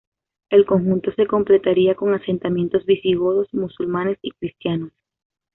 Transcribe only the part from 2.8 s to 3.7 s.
visigodos,